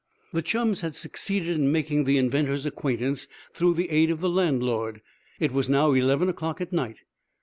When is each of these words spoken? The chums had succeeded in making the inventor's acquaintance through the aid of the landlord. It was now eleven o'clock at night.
The 0.33 0.41
chums 0.41 0.81
had 0.81 0.95
succeeded 0.95 1.49
in 1.59 1.71
making 1.71 2.05
the 2.05 2.17
inventor's 2.17 2.65
acquaintance 2.65 3.27
through 3.53 3.75
the 3.75 3.91
aid 3.91 4.09
of 4.09 4.19
the 4.19 4.31
landlord. 4.31 5.03
It 5.39 5.51
was 5.51 5.69
now 5.69 5.91
eleven 5.91 6.27
o'clock 6.27 6.59
at 6.59 6.73
night. 6.73 7.01